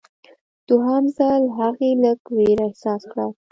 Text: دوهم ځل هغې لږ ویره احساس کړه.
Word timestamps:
دوهم 0.67 1.03
ځل 1.17 1.43
هغې 1.57 1.91
لږ 2.03 2.19
ویره 2.35 2.63
احساس 2.69 3.01
کړه. 3.11 3.25